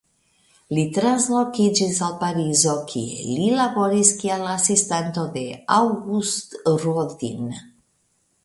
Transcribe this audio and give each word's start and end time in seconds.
Li 0.75 0.83
translokiĝis 0.93 1.99
al 2.07 2.15
Parizo 2.23 2.73
kie 2.93 3.27
li 3.27 3.51
laboris 3.59 4.13
kiel 4.23 4.49
asistanto 4.57 5.29
de 5.37 5.45
Auguste 5.77 6.75
Rodin. 6.87 7.55